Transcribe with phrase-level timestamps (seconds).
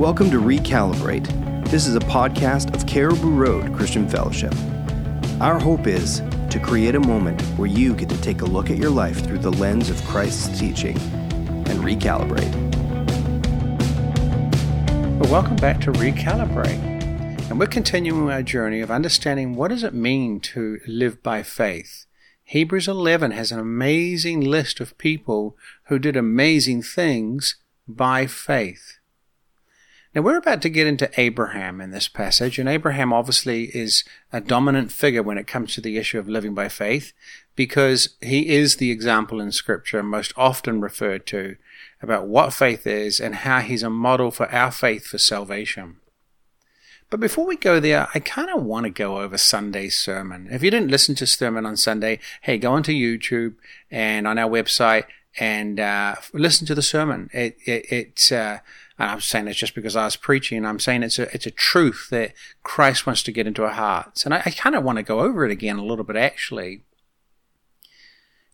[0.00, 1.26] Welcome to Recalibrate.
[1.68, 4.54] This is a podcast of Cariboo Road Christian Fellowship.
[5.42, 8.78] Our hope is to create a moment where you get to take a look at
[8.78, 12.50] your life through the lens of Christ's teaching and recalibrate.
[15.20, 17.50] Well, welcome back to Recalibrate.
[17.50, 22.06] And we're continuing our journey of understanding what does it mean to live by faith.
[22.44, 25.58] Hebrews 11 has an amazing list of people
[25.88, 28.99] who did amazing things by faith.
[30.12, 34.02] Now, we're about to get into Abraham in this passage, and Abraham obviously is
[34.32, 37.12] a dominant figure when it comes to the issue of living by faith
[37.54, 41.56] because he is the example in Scripture most often referred to
[42.02, 45.96] about what faith is and how he's a model for our faith for salvation.
[47.08, 50.48] But before we go there, I kind of want to go over Sunday's sermon.
[50.50, 53.54] If you didn't listen to sermon on Sunday, hey, go onto YouTube
[53.90, 55.04] and on our website
[55.38, 57.28] and uh, listen to the sermon.
[57.32, 58.58] It, it, it's uh,
[59.00, 60.66] I'm saying this just because I was preaching.
[60.66, 64.24] I'm saying it's a it's a truth that Christ wants to get into our hearts,
[64.24, 66.16] and I, I kind of want to go over it again a little bit.
[66.16, 66.82] Actually,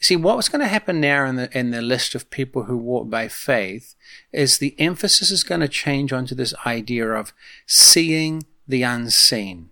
[0.00, 3.08] see what's going to happen now in the in the list of people who walk
[3.08, 3.94] by faith
[4.32, 7.32] is the emphasis is going to change onto this idea of
[7.66, 9.70] seeing the unseen.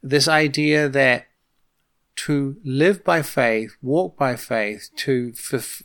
[0.00, 1.26] This idea that
[2.16, 5.32] to live by faith, walk by faith, to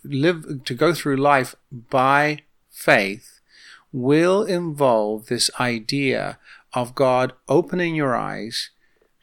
[0.04, 3.35] live, to go through life by faith
[3.96, 6.38] will involve this idea
[6.74, 8.72] of God opening your eyes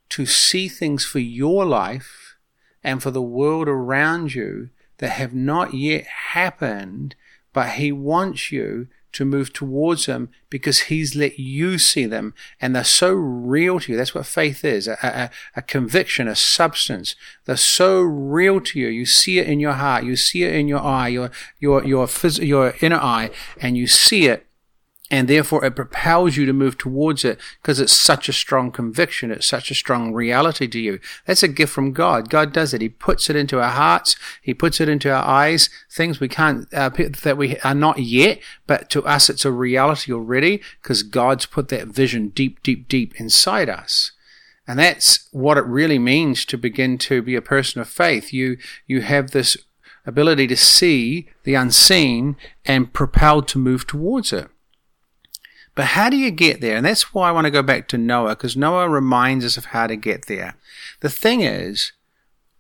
[0.09, 2.37] to see things for your life
[2.83, 7.15] and for the world around you that have not yet happened,
[7.53, 12.75] but He wants you to move towards them because He's let you see them and
[12.75, 13.99] they're so real to you.
[13.99, 17.15] That's what faith is a, a, a, conviction, a substance.
[17.45, 18.89] They're so real to you.
[18.89, 22.07] You see it in your heart, you see it in your eye, your, your, your,
[22.07, 24.47] phys- your inner eye, and you see it
[25.13, 29.31] and therefore it propels you to move towards it because it's such a strong conviction.
[29.31, 31.01] It's such a strong reality to you.
[31.27, 32.31] That's a gift from God.
[32.31, 32.81] God does it.
[32.81, 34.17] He puts it into our hearts.
[34.41, 35.69] He puts it into our eyes.
[35.91, 40.15] Things we can't, uh, that we are not yet, but to us it's a reality
[40.15, 44.13] already because God's put that vision deep, deep, deep inside us.
[44.67, 48.33] And that's what it really means to begin to be a person of faith.
[48.33, 48.57] You,
[48.87, 49.59] you have this
[50.07, 54.49] ability to see the unseen and propelled to move towards it.
[55.75, 56.77] But how do you get there?
[56.77, 59.67] And that's why I want to go back to Noah, because Noah reminds us of
[59.67, 60.57] how to get there.
[61.01, 61.93] The thing is,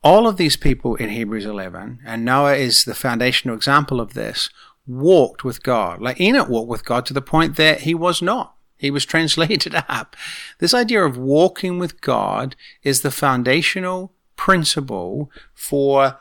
[0.02, 4.48] all of these people in Hebrews 11, and Noah is the foundational example of this,
[4.86, 6.00] walked with God.
[6.00, 8.54] Like Enoch walked with God to the point that he was not.
[8.76, 10.16] He was translated up.
[10.58, 16.18] This idea of walking with God is the foundational principle for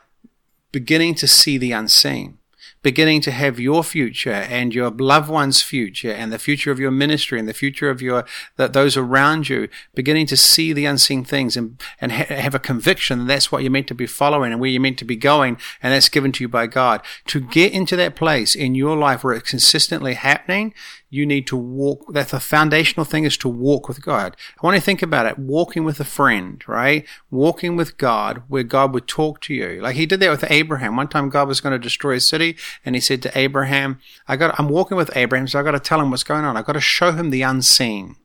[0.70, 2.38] beginning to see the unseen
[2.82, 6.90] beginning to have your future and your loved one's future and the future of your
[6.90, 8.24] ministry and the future of your
[8.56, 12.58] that those around you beginning to see the unseen things and and ha- have a
[12.58, 15.16] conviction that that's what you're meant to be following and where you're meant to be
[15.16, 18.96] going and that's given to you by God to get into that place in your
[18.96, 20.74] life where it's consistently happening
[21.12, 22.10] you need to walk.
[22.10, 24.34] That's the foundational thing is to walk with God.
[24.56, 25.38] I want to think about it.
[25.38, 27.06] Walking with a friend, right?
[27.30, 29.82] Walking with God where God would talk to you.
[29.82, 30.96] Like he did that with Abraham.
[30.96, 34.36] One time God was going to destroy a city and he said to Abraham, I
[34.36, 36.56] got, I'm walking with Abraham, so I got to tell him what's going on.
[36.56, 38.16] I got to show him the unseen.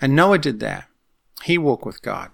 [0.00, 0.88] And Noah did that.
[1.44, 2.30] He walked with God.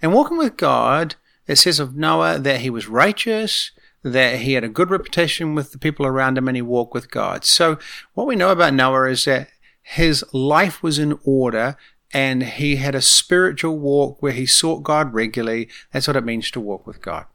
[0.00, 1.16] And walking with God,
[1.46, 3.70] it says of Noah that he was righteous,
[4.02, 7.10] that he had a good reputation with the people around him and he walked with
[7.10, 7.44] God.
[7.44, 7.78] So
[8.14, 9.48] what we know about Noah is that
[9.82, 11.76] his life was in order
[12.12, 15.68] and he had a spiritual walk where he sought God regularly.
[15.92, 17.26] That's what it means to walk with God.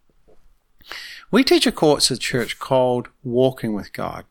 [1.31, 4.25] We teach a course at church called Walking with God.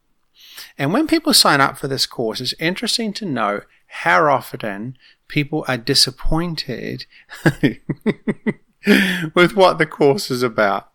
[0.79, 4.97] And when people sign up for this course, it's interesting to know how often
[5.29, 7.07] people are disappointed
[9.35, 10.91] with what the course is about.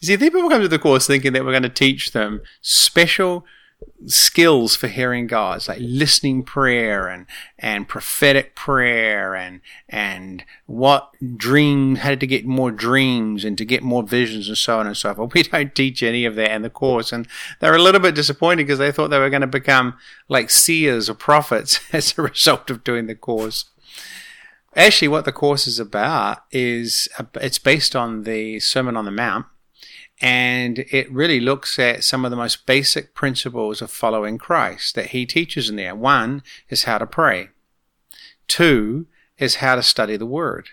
[0.00, 3.44] You see, people come to the course thinking that we're going to teach them special
[4.06, 7.26] skills for hearing God, it's like listening prayer and
[7.58, 13.82] and prophetic prayer and and what dream how to get more dreams and to get
[13.82, 15.32] more visions and so on and so forth.
[15.34, 17.26] We don't teach any of that in the course, and
[17.60, 19.94] they're a little bit disappointed because they thought they were going to become
[20.28, 23.66] like seers or prophets as a result of doing the course.
[24.74, 29.46] Actually, what the course is about is it's based on the Sermon on the Mount
[30.22, 35.06] and it really looks at some of the most basic principles of following Christ that
[35.06, 35.96] he teaches in there.
[35.96, 37.48] One is how to pray.
[38.46, 40.68] Two is how to study the Word.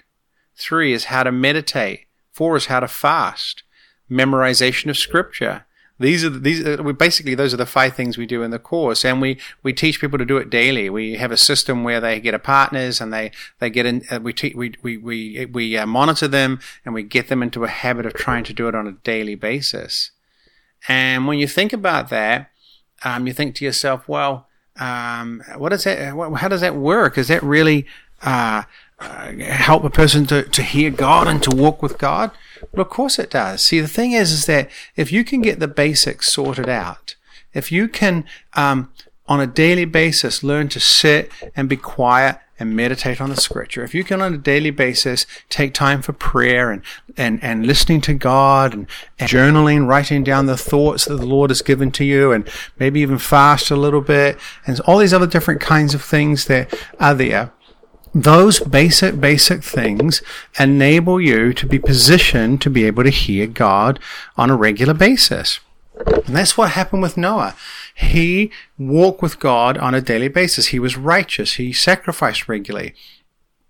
[0.56, 2.06] Three is how to meditate.
[2.32, 3.64] Four is how to fast.
[4.10, 5.66] Memorization of Scripture.
[6.00, 8.60] These are these are, we basically those are the five things we do in the
[8.60, 10.90] course, and we we teach people to do it daily.
[10.90, 14.04] We have a system where they get a partners and they they get in.
[14.10, 17.66] Uh, we te- we we we we uh, monitor them and we get them into
[17.66, 20.12] a habit of trying to do it on a daily basis.
[20.88, 22.50] And when you think about that,
[23.04, 24.48] um, you think to yourself, well,
[24.80, 26.16] um, what is that?
[26.38, 27.18] How does that work?
[27.18, 27.86] Is that really
[28.22, 28.64] uh,
[29.00, 32.32] uh, help a person to, to hear God and to walk with God?
[32.72, 33.62] Well, of course it does.
[33.62, 37.16] See, the thing is, is that if you can get the basics sorted out,
[37.54, 38.92] if you can, um,
[39.28, 43.84] on a daily basis, learn to sit and be quiet and meditate on the scripture,
[43.84, 46.82] if you can on a daily basis take time for prayer and,
[47.16, 51.52] and, and listening to God and, and journaling, writing down the thoughts that the Lord
[51.52, 55.28] has given to you and maybe even fast a little bit and all these other
[55.28, 57.54] different kinds of things that are there,
[58.14, 60.22] those basic, basic things
[60.60, 64.00] enable you to be positioned to be able to hear God
[64.36, 65.60] on a regular basis.
[66.06, 67.56] And that's what happened with Noah.
[67.94, 70.68] He walked with God on a daily basis.
[70.68, 71.56] He was righteous.
[71.56, 72.96] He sacrificed regularly.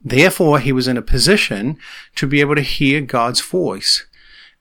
[0.01, 1.77] Therefore, he was in a position
[2.15, 4.05] to be able to hear God's voice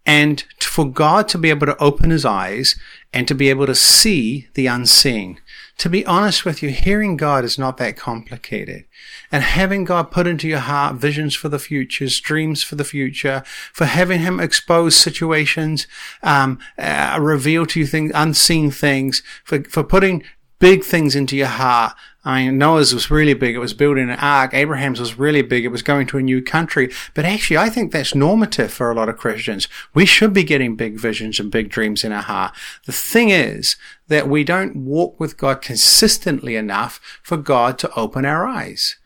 [0.05, 2.77] and for God to be able to open his eyes
[3.13, 5.39] and to be able to see the unseen.
[5.79, 8.85] To be honest with you, hearing God is not that complicated.
[9.31, 13.45] And having God put into your heart visions for the future, dreams for the future,
[13.73, 15.87] for having Him expose situations,
[16.25, 20.25] um, uh, reveal to you things, unseen things, for, for putting
[20.59, 21.95] big things into your heart.
[22.29, 23.55] I mean, Noah's was really big.
[23.55, 24.53] It was building an ark.
[24.53, 25.65] Abraham's was really big.
[25.65, 26.93] It was going to a new country.
[27.15, 29.67] But actually, I think that's normative for a lot of Christians.
[29.95, 32.55] We should be getting big visions and big dreams in our heart.
[32.85, 33.77] The thing is
[34.09, 38.99] that we don't walk with God consistently enough for God to open our eyes.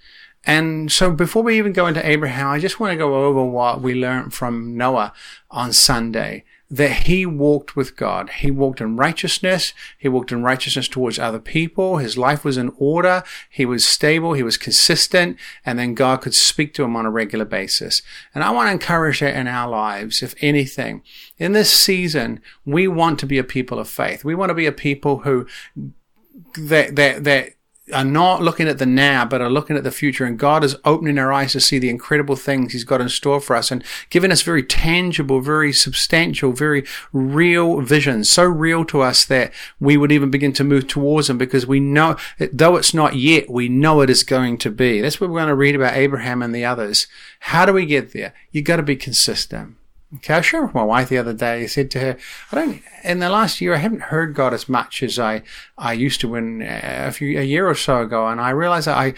[0.45, 3.81] And so before we even go into Abraham, I just want to go over what
[3.81, 5.13] we learned from Noah
[5.49, 8.31] on Sunday that he walked with God.
[8.31, 9.75] He walked in righteousness.
[9.99, 11.99] He walked in righteousness towards other people.
[11.99, 13.23] His life was in order.
[13.51, 14.33] He was stable.
[14.33, 15.37] He was consistent.
[15.67, 18.01] And then God could speak to him on a regular basis.
[18.35, 21.03] And I want to encourage that in our lives, if anything.
[21.37, 24.25] In this season, we want to be a people of faith.
[24.25, 25.47] We want to be a people who,
[26.57, 27.51] that, that, that,
[27.93, 30.25] are not looking at the now, but are looking at the future.
[30.25, 33.41] And God is opening our eyes to see the incredible things He's got in store
[33.41, 38.31] for us and giving us very tangible, very substantial, very real visions.
[38.31, 41.81] So real to us that we would even begin to move towards them because we
[41.81, 42.17] know,
[42.53, 45.01] though it's not yet, we know it is going to be.
[45.01, 47.07] That's what we're going to read about Abraham and the others.
[47.41, 48.35] How do we get there?
[48.51, 49.77] You've got to be consistent.
[50.21, 51.63] Sharing with my wife the other day.
[51.63, 52.19] I said to her,
[52.51, 55.43] I don't, in the last year, I haven't heard God as much as I,
[55.79, 58.29] I used to when uh, a few, a year or so ago.
[58.29, 59.15] And I realized that I,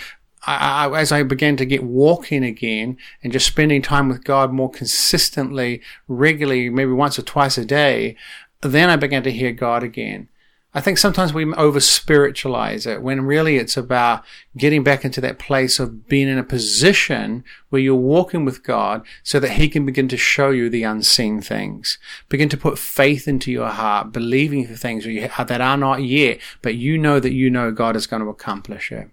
[0.47, 4.53] I, I, as I began to get walking again and just spending time with God
[4.53, 8.17] more consistently, regularly, maybe once or twice a day,
[8.61, 10.29] then I began to hear God again.
[10.77, 14.25] I think sometimes we over spiritualize it when really it's about
[14.57, 19.07] getting back into that place of being in a position where you're walking with God
[19.23, 21.99] so that He can begin to show you the unseen things.
[22.29, 26.75] Begin to put faith into your heart, believing for things that are not yet, but
[26.75, 29.11] you know that you know God is going to accomplish it.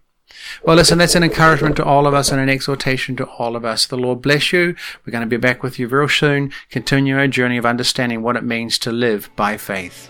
[0.63, 3.65] Well, listen, that's an encouragement to all of us and an exhortation to all of
[3.65, 3.85] us.
[3.85, 4.75] The Lord bless you.
[5.05, 8.37] We're going to be back with you real soon, continue our journey of understanding what
[8.37, 10.09] it means to live by faith.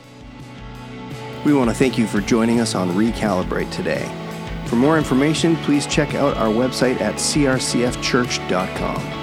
[1.45, 4.09] We want to thank you for joining us on Recalibrate today.
[4.67, 9.21] For more information, please check out our website at crcfchurch.com.